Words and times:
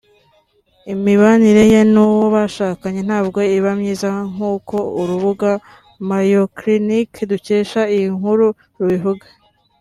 imibanire 0.93 1.63
ye 1.73 1.81
n’uwo 1.93 2.25
bashakanye 2.35 3.01
ntabwo 3.07 3.39
iba 3.57 3.71
myiza 3.79 4.09
nkuko 4.31 4.75
urubuga 5.01 5.49
mayoclinic 6.09 7.11
dukesha 7.31 7.81
iyi 7.95 8.07
nkuru 8.17 8.47
rubivuga 8.79 9.25